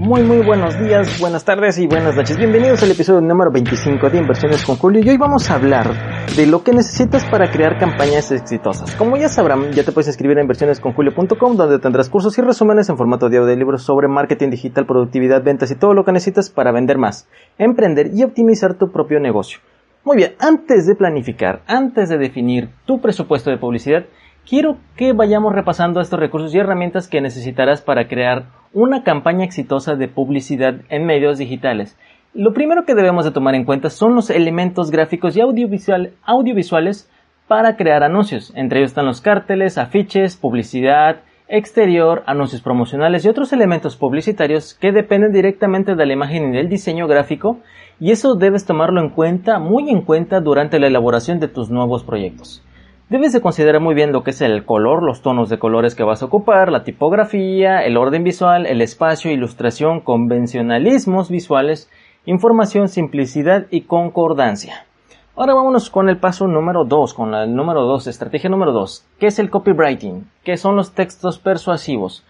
[0.00, 2.38] Muy muy buenos días, buenas tardes y buenas noches.
[2.38, 6.46] Bienvenidos al episodio número 25 de Inversiones con Julio y hoy vamos a hablar de
[6.46, 8.96] lo que necesitas para crear campañas exitosas.
[8.96, 12.96] Como ya sabrán, ya te puedes escribir a inversionesconjulio.com donde tendrás cursos y resúmenes en
[12.96, 16.48] formato de audio de libros sobre marketing digital, productividad, ventas y todo lo que necesitas
[16.48, 17.28] para vender más,
[17.58, 19.58] emprender y optimizar tu propio negocio.
[20.02, 24.06] Muy bien, antes de planificar, antes de definir tu presupuesto de publicidad,
[24.48, 29.96] quiero que vayamos repasando estos recursos y herramientas que necesitarás para crear una campaña exitosa
[29.96, 31.96] de publicidad en medios digitales.
[32.32, 37.10] Lo primero que debemos de tomar en cuenta son los elementos gráficos y audiovisuales
[37.48, 38.52] para crear anuncios.
[38.54, 44.92] Entre ellos están los cárteles, afiches, publicidad, exterior, anuncios promocionales y otros elementos publicitarios que
[44.92, 47.58] dependen directamente de la imagen y del diseño gráfico
[47.98, 52.04] y eso debes tomarlo en cuenta, muy en cuenta durante la elaboración de tus nuevos
[52.04, 52.62] proyectos.
[53.10, 56.04] Debes de considerar muy bien lo que es el color, los tonos de colores que
[56.04, 61.90] vas a ocupar, la tipografía, el orden visual, el espacio, ilustración, convencionalismos visuales,
[62.24, 64.86] información, simplicidad y concordancia.
[65.34, 69.26] Ahora vámonos con el paso número 2, con el número 2, estrategia número 2, que
[69.26, 72.24] es el copywriting, que son los textos persuasivos.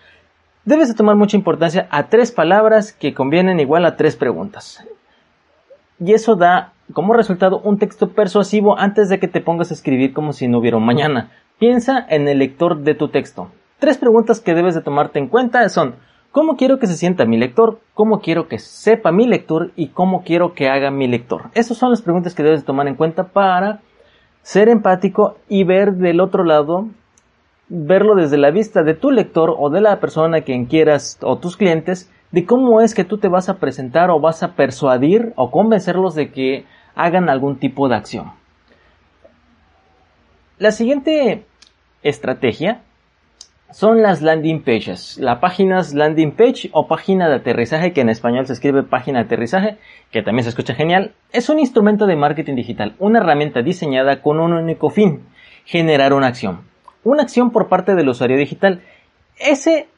[0.65, 4.83] Debes de tomar mucha importancia a tres palabras que convienen igual a tres preguntas.
[5.99, 10.13] Y eso da como resultado un texto persuasivo antes de que te pongas a escribir
[10.13, 11.31] como si no hubiera un mañana.
[11.59, 13.51] Piensa en el lector de tu texto.
[13.79, 15.95] Tres preguntas que debes de tomarte en cuenta son
[16.33, 17.81] ¿Cómo quiero que se sienta mi lector?
[17.93, 19.73] ¿Cómo quiero que sepa mi lector?
[19.75, 21.51] ¿Y cómo quiero que haga mi lector?
[21.55, 23.81] Esas son las preguntas que debes de tomar en cuenta para
[24.43, 26.87] ser empático y ver del otro lado,
[27.69, 31.39] verlo desde la vista de tu lector o de la persona a quien quieras o
[31.39, 35.33] tus clientes, de cómo es que tú te vas a presentar o vas a persuadir
[35.35, 38.33] o convencerlos de que hagan algún tipo de acción.
[40.59, 41.45] La siguiente
[42.03, 42.83] estrategia
[43.73, 45.19] son las landing pages.
[45.19, 49.21] La página es landing page o página de aterrizaje, que en español se escribe página
[49.21, 49.79] de aterrizaje,
[50.11, 51.15] que también se escucha genial.
[51.33, 55.25] Es un instrumento de marketing digital, una herramienta diseñada con un único fin,
[55.65, 56.63] generar una acción.
[57.05, 58.83] Una acción por parte del usuario digital.
[59.39, 59.89] Ese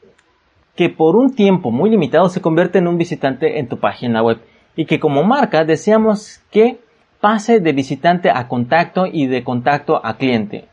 [0.75, 4.39] que por un tiempo muy limitado se convierte en un visitante en tu página web
[4.75, 6.79] y que como marca deseamos que
[7.19, 10.65] pase de visitante a contacto y de contacto a cliente.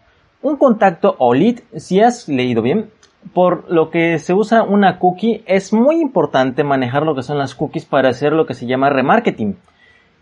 [0.43, 2.91] Un contacto o lead, si has leído bien,
[3.34, 7.55] por lo que se usa una cookie, es muy importante manejar lo que son las
[7.55, 9.56] cookies para hacer lo que se llama remarketing.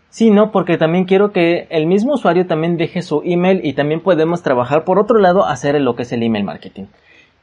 [0.09, 4.41] Sino porque también quiero que el mismo usuario también deje su email y también podemos
[4.41, 6.85] trabajar por otro lado hacer lo que es el email marketing.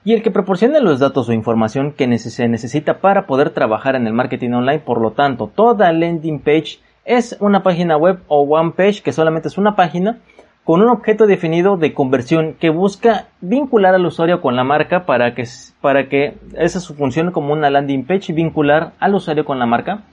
[0.06, 4.06] Y el que proporcione los datos o información que se necesita para poder trabajar en
[4.06, 8.70] el marketing online, por lo tanto, toda landing page es una página web o one
[8.76, 10.20] page que solamente es una página
[10.62, 15.34] con un objeto definido de conversión que busca vincular al usuario con la marca para
[15.34, 15.42] que,
[15.80, 19.66] para que esa su función como una landing page y vincular al usuario con la
[19.66, 20.04] marca.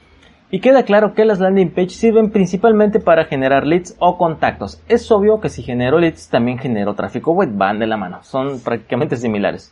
[0.50, 4.81] Y queda claro que las landing page sirven principalmente para generar leads o contactos.
[4.90, 8.60] Es obvio que si genero leads también genero tráfico web, van de la mano, son
[8.60, 9.72] prácticamente similares.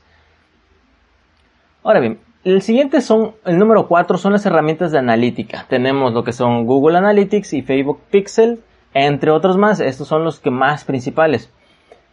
[1.84, 5.66] Ahora bien, el siguiente son, el número 4 son las herramientas de analítica.
[5.68, 8.60] Tenemos lo que son Google Analytics y Facebook Pixel,
[8.94, 9.80] entre otros más.
[9.80, 11.52] Estos son los que más principales.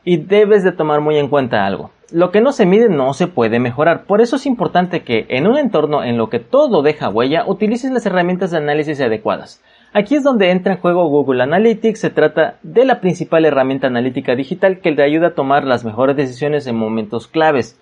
[0.04, 1.90] Y debes de tomar muy en cuenta algo.
[2.10, 4.04] Lo que no se mide no se puede mejorar.
[4.04, 7.90] Por eso es importante que en un entorno en lo que todo deja huella, utilices
[7.90, 9.62] las herramientas de análisis adecuadas.
[9.92, 12.00] Aquí es donde entra en juego Google Analytics.
[12.00, 16.16] Se trata de la principal herramienta analítica digital que te ayuda a tomar las mejores
[16.16, 17.78] decisiones en momentos claves.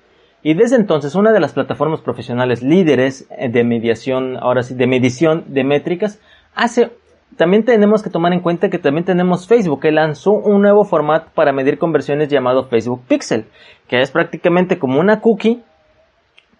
[0.47, 5.43] Y desde entonces una de las plataformas profesionales líderes de mediación, ahora sí, de medición
[5.49, 6.21] de métricas,
[6.55, 6.93] hace
[7.37, 11.33] también tenemos que tomar en cuenta que también tenemos Facebook, que lanzó un nuevo formato
[11.35, 13.47] para medir conversiones llamado Facebook Pixel,
[13.89, 15.65] que es prácticamente como una cookie,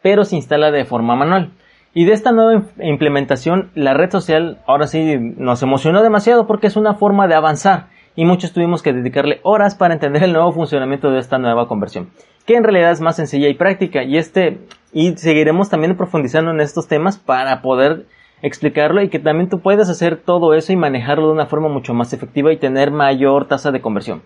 [0.03, 1.53] pero se instala de forma manual.
[1.95, 6.75] Y de esta nueva implementación, la red social ahora sí nos emocionó demasiado porque es
[6.75, 7.87] una forma de avanzar
[8.17, 12.09] y muchos tuvimos que dedicarle horas para entender el nuevo funcionamiento de esta nueva conversión
[12.47, 14.05] que en realidad es más sencilla y práctica.
[14.05, 14.61] Y este,
[14.93, 18.07] y seguiremos también profundizando en estos temas para poder
[18.41, 21.93] explicarlo y que también tú puedas hacer todo eso y manejarlo de una forma mucho
[21.93, 24.23] más efectiva y tener mayor tasa de conversión.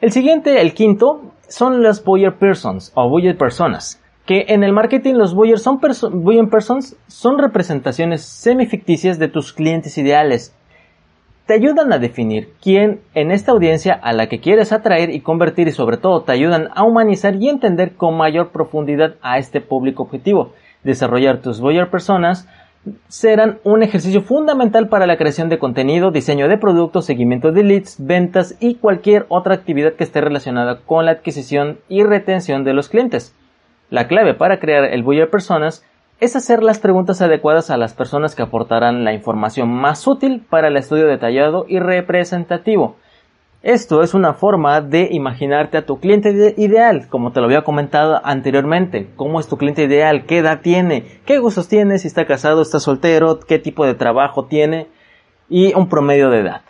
[0.00, 4.00] El siguiente, el quinto, son las buyer persons o buyer personas.
[4.26, 9.98] Que en el marketing los buyer, son buyer persons son representaciones semificticias de tus clientes
[9.98, 10.54] ideales
[11.48, 15.66] te ayudan a definir quién en esta audiencia a la que quieres atraer y convertir
[15.66, 20.02] y sobre todo te ayudan a humanizar y entender con mayor profundidad a este público
[20.02, 20.52] objetivo.
[20.84, 22.46] Desarrollar tus buyer personas
[23.08, 27.96] serán un ejercicio fundamental para la creación de contenido, diseño de productos, seguimiento de leads,
[27.98, 32.90] ventas y cualquier otra actividad que esté relacionada con la adquisición y retención de los
[32.90, 33.34] clientes.
[33.88, 35.82] La clave para crear el buyer personas
[36.20, 40.68] es hacer las preguntas adecuadas a las personas que aportarán la información más útil para
[40.68, 42.96] el estudio detallado y representativo.
[43.62, 48.20] Esto es una forma de imaginarte a tu cliente ideal, como te lo había comentado
[48.24, 49.10] anteriormente.
[49.16, 50.26] ¿Cómo es tu cliente ideal?
[50.26, 51.20] ¿Qué edad tiene?
[51.24, 51.98] ¿Qué gustos tiene?
[51.98, 54.88] Si está casado, está soltero, qué tipo de trabajo tiene
[55.48, 56.62] y un promedio de edad.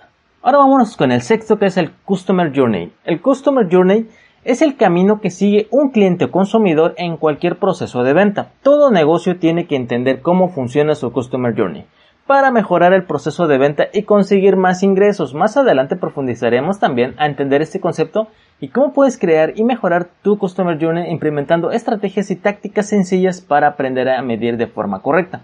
[0.42, 2.92] Ahora vámonos con el sexto que es el Customer Journey.
[3.04, 4.08] El Customer Journey
[4.48, 8.52] es el camino que sigue un cliente o consumidor en cualquier proceso de venta.
[8.62, 11.84] Todo negocio tiene que entender cómo funciona su Customer Journey
[12.26, 15.34] para mejorar el proceso de venta y conseguir más ingresos.
[15.34, 18.28] Más adelante profundizaremos también a entender este concepto
[18.58, 23.68] y cómo puedes crear y mejorar tu Customer Journey implementando estrategias y tácticas sencillas para
[23.68, 25.42] aprender a medir de forma correcta.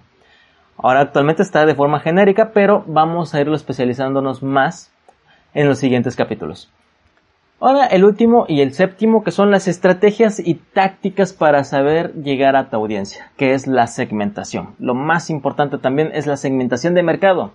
[0.79, 4.91] Ahora actualmente está de forma genérica, pero vamos a irlo especializándonos más
[5.53, 6.73] en los siguientes capítulos.
[7.67, 12.57] Ahora el último y el séptimo que son las estrategias y tácticas para saber llegar
[12.57, 14.75] a tu audiencia, que es la segmentación.
[14.79, 17.53] Lo más importante también es la segmentación de mercado,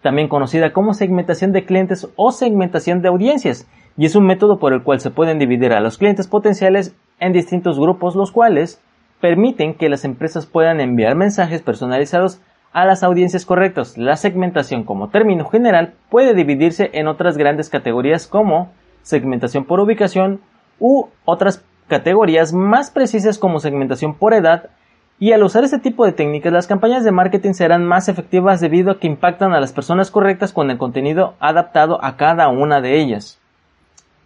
[0.00, 4.72] también conocida como segmentación de clientes o segmentación de audiencias, y es un método por
[4.72, 8.80] el cual se pueden dividir a los clientes potenciales en distintos grupos, los cuales
[9.20, 12.40] permiten que las empresas puedan enviar mensajes personalizados
[12.72, 13.98] a las audiencias correctas.
[13.98, 18.70] La segmentación como término general puede dividirse en otras grandes categorías como
[19.02, 20.40] segmentación por ubicación
[20.78, 24.70] u otras categorías más precisas como segmentación por edad
[25.18, 28.92] y al usar este tipo de técnicas las campañas de marketing serán más efectivas debido
[28.92, 33.00] a que impactan a las personas correctas con el contenido adaptado a cada una de
[33.00, 33.40] ellas.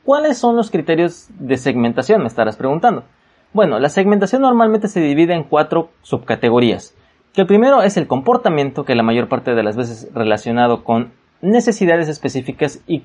[0.05, 2.21] ¿Cuáles son los criterios de segmentación?
[2.21, 3.05] Me estarás preguntando.
[3.53, 6.95] Bueno, la segmentación normalmente se divide en cuatro subcategorías.
[7.35, 12.09] El primero es el comportamiento, que la mayor parte de las veces relacionado con necesidades
[12.09, 13.05] específicas y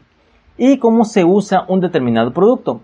[0.58, 2.82] y cómo se usa un determinado producto.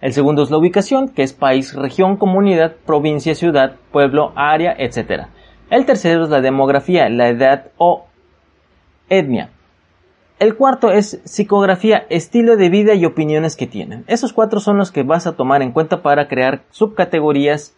[0.00, 5.28] El segundo es la ubicación, que es país, región, comunidad, provincia, ciudad, pueblo, área, etc.
[5.70, 8.04] El tercero es la demografía, la edad o
[9.08, 9.50] etnia.
[10.38, 14.04] El cuarto es psicografía, estilo de vida y opiniones que tienen.
[14.08, 17.74] Esos cuatro son los que vas a tomar en cuenta para crear subcategorías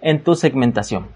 [0.00, 1.08] en tu segmentación.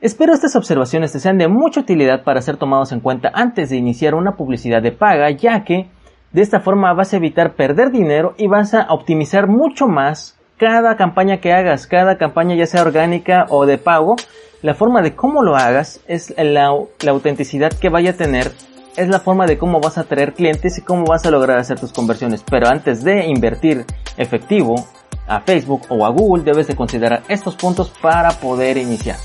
[0.00, 3.76] Espero estas observaciones te sean de mucha utilidad para ser tomados en cuenta antes de
[3.76, 5.90] iniciar una publicidad de paga, ya que
[6.32, 10.96] de esta forma vas a evitar perder dinero y vas a optimizar mucho más cada
[10.96, 14.16] campaña que hagas, cada campaña ya sea orgánica o de pago.
[14.62, 16.68] La forma de cómo lo hagas es la,
[17.08, 18.52] autenticidad que vaya a tener,
[18.96, 21.80] es la forma de cómo vas a traer clientes y cómo vas a lograr hacer
[21.80, 22.44] tus conversiones.
[22.48, 23.84] Pero antes de invertir
[24.16, 24.86] efectivo
[25.26, 29.16] a Facebook o a Google debes de considerar estos puntos para poder iniciar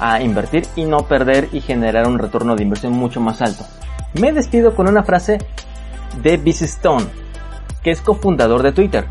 [0.00, 3.64] a invertir y no perder y generar un retorno de inversión mucho más alto.
[4.20, 5.38] Me despido con una frase
[6.22, 7.06] de Biz Stone,
[7.82, 9.06] que es cofundador de Twitter.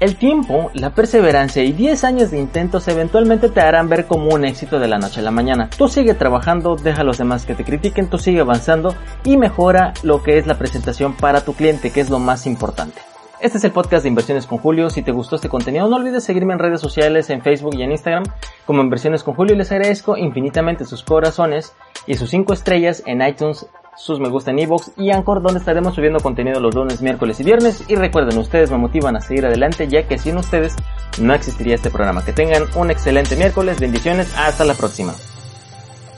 [0.00, 4.46] El tiempo, la perseverancia y 10 años de intentos eventualmente te harán ver como un
[4.46, 5.68] éxito de la noche a la mañana.
[5.76, 8.94] Tú sigue trabajando, deja a los demás que te critiquen, tú sigue avanzando
[9.24, 13.02] y mejora lo que es la presentación para tu cliente, que es lo más importante.
[13.40, 14.90] Este es el podcast de Inversiones con Julio.
[14.90, 17.90] Si te gustó este contenido, no olvides seguirme en redes sociales, en Facebook y en
[17.90, 18.24] Instagram
[18.66, 19.54] como Inversiones con Julio.
[19.56, 21.74] Les agradezco infinitamente sus corazones
[22.06, 23.66] y sus 5 estrellas en iTunes
[23.96, 27.44] sus me gusta en iVoox y Anchor, donde estaremos subiendo contenido los lunes, miércoles y
[27.44, 27.84] viernes.
[27.88, 30.74] Y recuerden, ustedes me motivan a seguir adelante, ya que sin ustedes
[31.20, 32.24] no existiría este programa.
[32.24, 35.14] Que tengan un excelente miércoles, bendiciones, hasta la próxima.